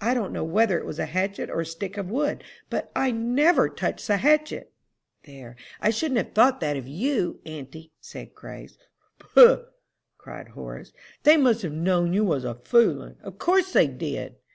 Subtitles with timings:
[0.00, 3.10] I don't know whether it was a hatchet or a stick of wood; but I
[3.10, 4.72] never touched the hatchet!'"
[5.24, 8.78] "There, I shouldn't have thought that of you, auntie," said Grace.
[9.18, 9.66] "Poh!"
[10.16, 10.94] cried Horace,
[11.24, 14.36] "they must have known you was a foolin'; of course they did!"